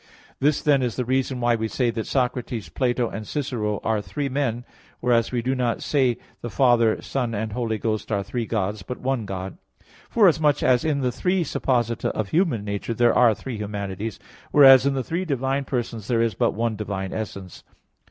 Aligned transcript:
This, 0.39 0.63
then, 0.63 0.81
is 0.81 0.95
the 0.95 1.05
reason 1.05 1.39
why 1.39 1.53
we 1.55 1.67
say 1.67 1.91
that 1.91 2.07
Socrates, 2.07 2.69
Plato 2.69 3.07
and 3.07 3.27
Cicero 3.27 3.79
are 3.83 4.01
"three 4.01 4.29
men"; 4.29 4.65
whereas 4.99 5.31
we 5.31 5.43
do 5.43 5.53
not 5.53 5.83
say 5.83 6.17
the 6.41 6.49
Father, 6.49 6.99
Son 7.03 7.35
and 7.35 7.51
Holy 7.53 7.77
Ghost 7.77 8.11
are 8.11 8.23
"three 8.23 8.47
Gods," 8.47 8.81
but 8.81 8.99
"one 8.99 9.25
God"; 9.27 9.59
forasmuch 10.09 10.63
as 10.63 10.83
in 10.83 11.01
the 11.01 11.11
three 11.11 11.43
supposita 11.43 12.09
of 12.13 12.29
human 12.29 12.65
nature 12.65 12.95
there 12.95 13.13
are 13.13 13.35
three 13.35 13.57
humanities, 13.57 14.19
whereas 14.49 14.87
in 14.87 14.95
the 14.95 15.03
three 15.03 15.23
divine 15.23 15.65
Persons 15.65 16.07
there 16.07 16.23
is 16.23 16.33
but 16.33 16.55
one 16.55 16.75
divine 16.75 17.13
essence. 17.13 17.63